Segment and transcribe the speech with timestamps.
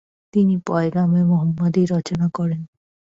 [0.33, 2.61] তিনি পয়গামে মুহাম্মদী রচনা করেন।